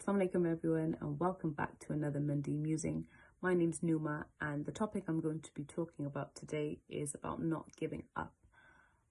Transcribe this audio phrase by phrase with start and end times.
[0.00, 3.04] Assalamu alaikum everyone and welcome back to another Monday Musing.
[3.42, 7.42] My name's Numa and the topic I'm going to be talking about today is about
[7.42, 8.32] not giving up.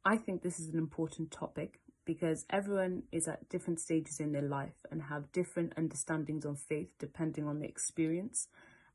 [0.03, 4.41] I think this is an important topic because everyone is at different stages in their
[4.41, 8.47] life and have different understandings on faith depending on their experience.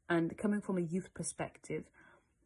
[0.08, 1.84] And coming from a youth perspective,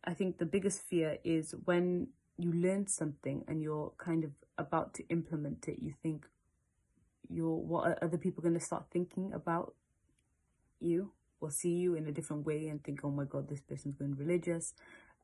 [0.05, 4.93] I think the biggest fear is when you learn something and you're kind of about
[4.95, 6.27] to implement it, you think,
[7.29, 9.75] your what are other people going to start thinking about
[10.81, 13.97] you or see you in a different way and think oh my god this person's
[13.97, 14.75] going religious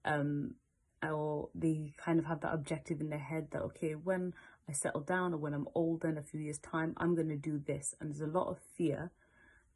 [0.04, 0.54] um
[1.02, 4.32] or they kind of have that objective in their head that okay when
[4.68, 7.36] i settle down or when i'm older in a few years time i'm going to
[7.36, 7.94] do this.
[8.00, 9.10] And there's a lot of fear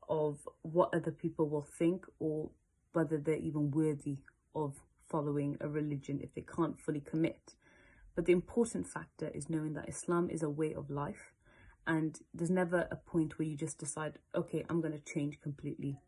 [0.09, 2.51] of what other people will think or
[2.93, 4.19] whether they're even worthy
[4.55, 4.77] of
[5.09, 7.55] following a religion if they can't fully commit.
[8.15, 11.33] But the important factor is knowing that islam is a way of life
[11.89, 15.99] and there's never a point where you just decide okay i'm going to change completely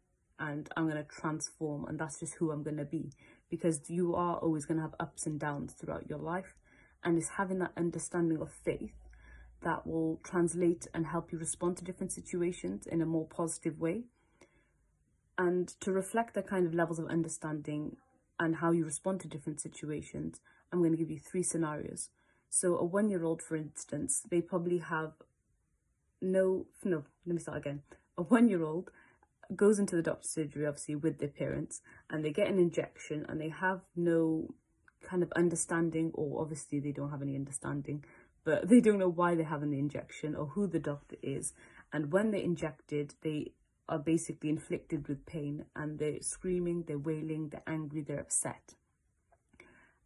[0.41, 3.12] and i'm going to transform and that's just who i'm going to be.
[3.50, 6.55] Because you are always going to have ups and downs throughout your life.
[7.03, 8.95] And it's having that understanding of faith
[9.62, 14.05] that will translate and help you respond to different situations in a more positive way.
[15.37, 17.97] And to reflect the kind of levels of understanding
[18.39, 20.41] and how you respond to different situations
[20.72, 22.11] i'm going to give you three scenarios.
[22.48, 25.12] So a one year old for instance they probably have
[26.20, 27.82] no, no, let me start again.
[28.16, 28.90] A one year old
[29.54, 33.40] goes into the doctor's surgery, obviously, with their parents, and they get an injection and
[33.40, 34.54] they have no
[35.02, 38.04] kind of understanding, or obviously they don't have any understanding,
[38.44, 41.52] but they don't know why they're having the injection or who the doctor is.
[41.92, 43.52] And when they're injected, they
[43.88, 48.74] are basically inflicted with pain and they're screaming, they're wailing, they're angry, they're upset.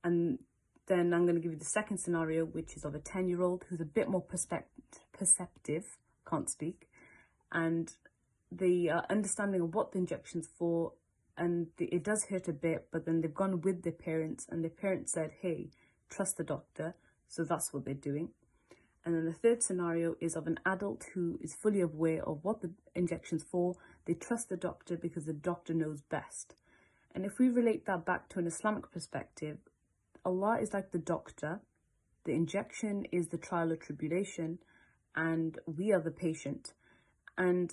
[0.02, 0.38] And
[0.86, 3.42] then I'm going to give you the second scenario, which is of a 10 year
[3.42, 5.84] old who's a bit more perceptive
[6.28, 6.88] can't speak,
[7.52, 7.92] and
[8.50, 10.92] the uh, understanding of what the injection's for,
[11.36, 14.62] and the, it does hurt a bit, but then they've gone with their parents, and
[14.62, 15.70] their parents said, hey,
[16.08, 16.94] trust the doctor,
[17.28, 18.30] so that's what they're doing.
[19.04, 22.62] And then the third scenario is of an adult who is fully aware of what
[22.62, 23.74] the injection's for.
[24.06, 26.54] They trust the doctor because the doctor knows best.
[27.14, 29.58] And if we relate that back to an Islamic perspective,
[30.24, 31.60] Allah is like the doctor,
[32.24, 34.58] the injection is the trial or tribulation,
[35.16, 36.72] and we are the patient.
[37.36, 37.72] And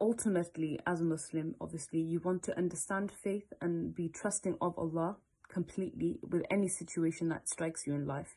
[0.00, 5.16] ultimately, as a Muslim, obviously, you want to understand faith and be trusting of Allah
[5.48, 8.36] completely with any situation that strikes you in life.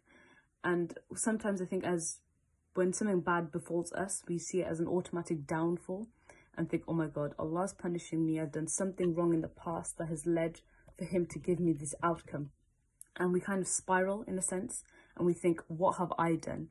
[0.63, 2.19] And sometimes I think as
[2.73, 6.07] when something bad befalls us, we see it as an automatic downfall
[6.57, 8.39] and think, oh my God, Allah's punishing me.
[8.39, 10.61] I've done something wrong in the past that has led
[10.97, 12.49] for him to give me this outcome.
[13.17, 14.83] And we kind of spiral in a sense
[15.15, 16.69] and we think, what have I done?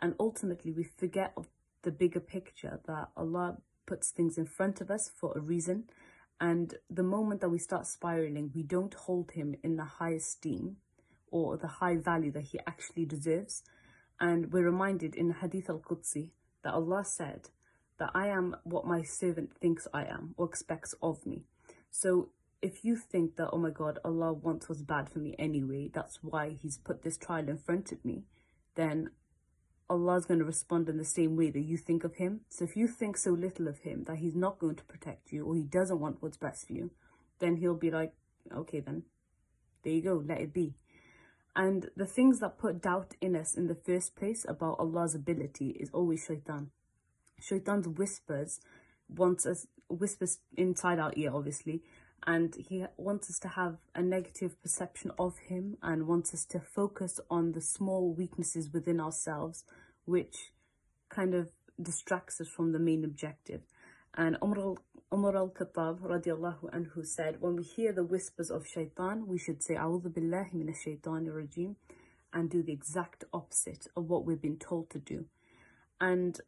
[0.00, 1.46] And ultimately, we forget of
[1.82, 5.84] the bigger picture that Allah puts things in front of us for a reason.
[6.40, 10.76] And the moment that we start spiraling, we don't hold him in the high esteem
[11.30, 13.62] or the high value that he actually deserves.
[14.18, 16.30] And we're reminded in Hadith al-Qudsi
[16.62, 17.50] that Allah said
[17.98, 21.44] that I am what my servant thinks I am or expects of me.
[21.90, 22.30] So
[22.62, 26.18] if you think that, oh my God, Allah wants what's bad for me anyway, that's
[26.22, 28.24] why he's put this trial in front of me,
[28.74, 29.10] then
[29.90, 32.42] Allah is going to respond in the same way that you think of him.
[32.48, 35.44] So if you think so little of him that he's not going to protect you
[35.44, 36.92] or he doesn't want what's best for you,
[37.40, 38.12] then he'll be like,
[38.54, 39.02] okay then,
[39.82, 40.74] there you go, let it be.
[41.56, 45.70] And the things that put doubt in us in the first place about Allah's ability
[45.80, 46.70] is always shaitan.
[47.40, 48.60] Shaitan's whispers
[49.08, 51.82] wants us, whispers inside our ear obviously,
[52.26, 56.60] and he wants us to have a negative perception of him and wants us to
[56.60, 59.64] focus on the small weaknesses within ourselves
[60.04, 60.52] which
[61.08, 61.50] kind of
[61.80, 63.62] distracts us from the main objective.
[64.14, 69.62] And Umar, al-Khattab radiallahu anhu said when we hear the whispers of shaitan we should
[69.62, 71.76] say A'udhu billahi minash shaitanir rajim
[72.32, 75.24] and do the exact opposite of what we've been told to do.
[76.00, 76.40] And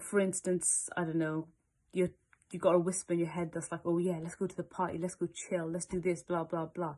[0.00, 1.48] for instance I don't know
[1.92, 2.10] you're
[2.54, 4.62] you got a whisper in your head that's like, oh yeah, let's go to the
[4.62, 6.94] party, let's go chill, let's do this, blah, blah, blah.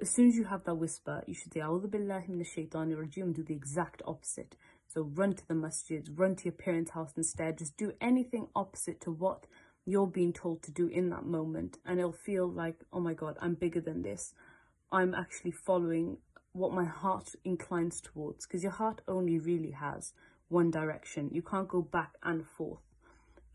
[0.00, 3.34] As soon as you have that whisper, you should say, A'udhu billahi minash shaitani rajim,
[3.34, 4.56] do the exact opposite.
[4.88, 9.00] So run to the masjid, run to your parents' house instead, just do anything opposite
[9.02, 9.46] to what
[9.84, 11.78] you're being told to do in that moment.
[11.84, 14.34] And it'll feel like, oh my God, I'm bigger than this.
[14.90, 16.16] I'm actually following
[16.52, 20.12] what my heart inclines towards because your heart only really has
[20.48, 21.30] one direction.
[21.32, 22.80] You can't go back and forth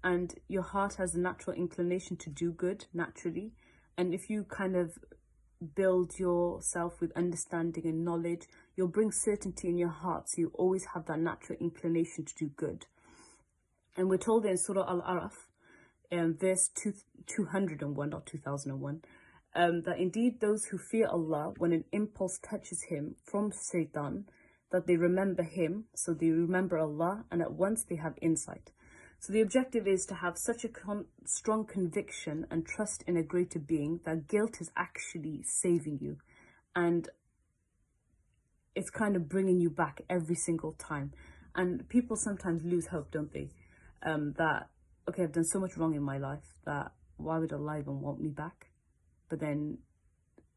[0.05, 3.51] and your heart has a natural inclination to do good naturally.
[3.97, 4.97] And if you kind of
[5.75, 10.29] build yourself with understanding and knowledge you'll bring certainty in your heart.
[10.29, 12.85] So you always have that natural inclination to do good.
[13.97, 15.33] And we're told in Surah Al-Araf,
[16.11, 16.93] um, verse two,
[17.27, 19.01] 201, not 2001,
[19.55, 24.25] um, that indeed those who fear Allah, when an impulse touches him from Satan,
[24.71, 28.71] that they remember him, so they remember Allah, and at once they have insight.
[29.25, 33.23] So the objective is to have such a con strong conviction and trust in a
[33.23, 36.17] greater being that guilt is actually saving you.
[36.75, 37.09] And
[38.75, 41.11] it's kind of bringing you back every single time.
[41.55, 43.49] And people sometimes lose hope, don't they?
[44.05, 44.69] Um, that,
[45.09, 48.21] okay, I've done so much wrong in my life that why would Allah even want
[48.21, 48.67] me back?
[49.27, 49.79] But then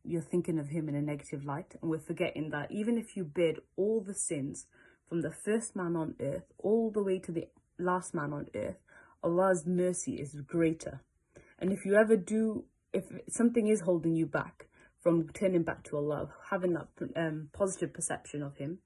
[0.05, 1.75] you're thinking of him in a negative light.
[1.81, 4.67] And we're forgetting that even if you bid all the sins
[5.09, 8.79] from the first man on earth all the way to the last man on earth,
[9.23, 11.01] Allah's mercy is greater.
[11.59, 14.69] And if you ever do, if something is holding you back,
[15.03, 18.79] from turning back to Allah, having that um, positive perception of Him,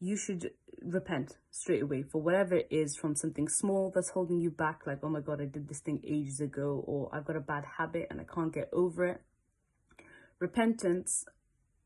[0.00, 0.50] you should
[0.82, 4.98] repent straight away for whatever it is from something small that's holding you back, like,
[5.02, 8.08] oh my God, I did this thing ages ago, or I've got a bad habit
[8.10, 9.22] and I can't get over it.
[10.38, 11.24] Repentance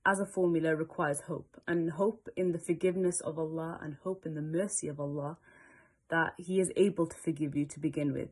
[0.06, 4.34] as a formula requires hope, and hope in the forgiveness of Allah and hope in
[4.34, 5.36] the mercy of Allah
[6.10, 8.28] that He is able to forgive you to begin with.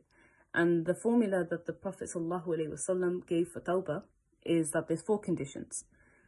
[0.53, 4.03] And the formula that the Prophet ﷺ gave for Tawbah
[4.43, 5.83] is that there's four conditions.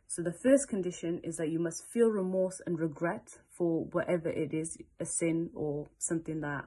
[0.07, 4.54] So the first condition is that you must feel remorse and regret for whatever it
[4.54, 6.66] is, a sin or something that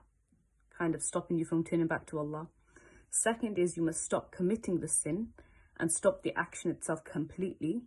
[0.79, 2.49] kind of stopping you from turning back to Allah.
[3.11, 5.29] Second is you must stop committing the sin
[5.79, 7.83] and stop the action itself completely.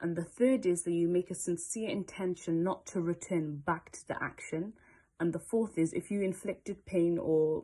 [0.00, 4.08] And the third is that you make a sincere intention not to return back to
[4.08, 4.72] the action.
[5.22, 7.62] And the fourth is if you inflicted pain or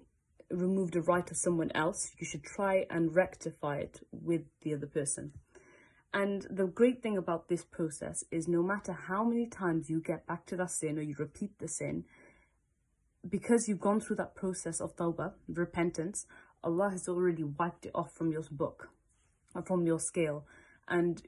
[0.49, 4.87] removed a right of someone else, you should try and rectify it with the other
[4.87, 5.33] person.
[6.15, 10.25] And the great thing about this process is no matter how many times you get
[10.25, 12.05] back to that sin or you repeat the sin,
[13.29, 16.27] because you've gone through that process of tawbah, repentance,
[16.63, 18.91] Allah has already wiped it off from your book,
[19.57, 20.47] uh, from your scale.
[20.87, 21.21] And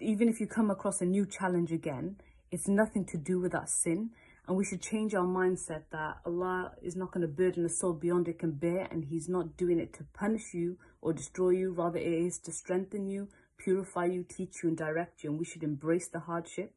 [0.00, 2.16] even if you come across a new challenge again,
[2.50, 4.10] it's nothing to do with that sin.
[4.48, 7.92] And we should change our mindset that Allah is not going to burden a soul
[7.92, 11.72] beyond it can bear and He's not doing it to punish you or destroy you.
[11.72, 15.30] Rather, it is to strengthen you, purify you, teach you and direct you.
[15.30, 16.74] And we should embrace the hardship.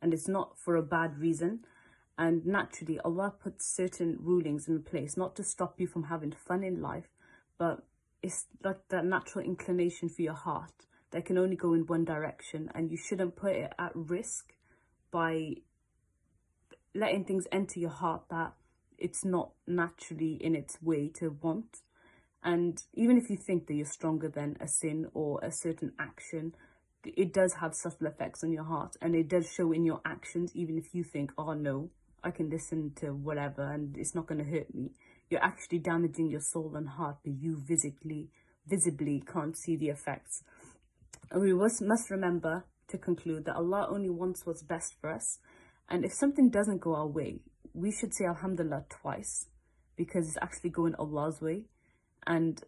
[0.00, 1.60] And it's not for a bad reason.
[2.16, 6.62] And naturally, Allah puts certain rulings in place, not to stop you from having fun
[6.62, 7.08] in life,
[7.58, 7.82] but
[8.22, 12.70] it's like that natural inclination for your heart that can only go in one direction.
[12.74, 14.52] And you shouldn't put it at risk
[15.10, 15.56] by
[16.94, 18.54] letting things enter your heart that
[18.98, 21.78] it's not naturally in its way to want.
[22.42, 26.54] And even if you think that you're stronger than a sin or a certain action,
[27.04, 30.52] it does have subtle effects on your heart and it does show in your actions,
[30.54, 31.90] even if you think, oh no,
[32.22, 34.92] I can listen to whatever and it's not going to hurt me.
[35.30, 38.28] You're actually damaging your soul and heart, but you visibly,
[38.66, 40.42] visibly can't see the effects.
[41.30, 45.38] And we must remember to conclude that Allah only wants what's best for us
[45.90, 47.40] and if something doesn't go our way,
[47.74, 49.46] we should say Alhamdulillah twice
[49.96, 51.64] because it's actually going Allah's way.
[52.26, 52.62] And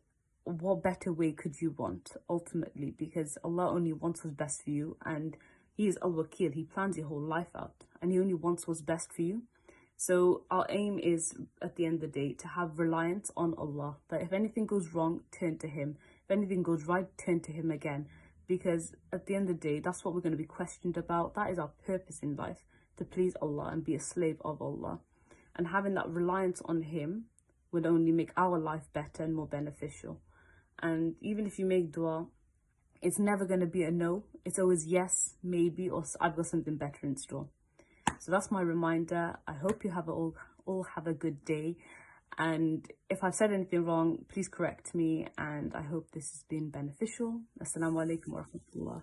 [0.45, 2.93] what better way could you want ultimately?
[2.97, 5.37] Because Allah only wants what's best for you and
[5.77, 6.53] He is Al Wakil.
[6.53, 9.43] He plans your whole life out and He only wants what's best for you.
[9.97, 11.33] So our aim is
[11.63, 13.99] at the end of the day to have reliance on Allah.
[14.09, 15.97] That if anything goes wrong, turn to Him.
[16.25, 18.09] If anything goes right, turn to Him again.
[18.49, 21.35] Because at the end of the day, that's what we're going to be questioned about.
[21.35, 22.65] That is our purpose in life
[23.03, 25.01] to please Allah and be a slave of Allah.
[25.57, 27.25] And having that reliance on Him
[27.71, 30.21] will only make our life better and more beneficial.
[30.81, 32.27] And even if you make dua,
[33.01, 34.25] it's never going to be a no.
[34.45, 37.49] It's always yes, maybe, or I've got something better in store.
[38.19, 39.37] So that's my reminder.
[39.47, 41.77] I hope you have all, all have a good day.
[42.39, 45.27] And if I've said anything wrong, please correct me.
[45.37, 47.41] And I hope this has been beneficial.
[47.61, 49.03] Assalamu alaikum wa rahmatullah.